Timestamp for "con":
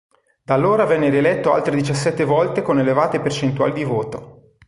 2.63-2.79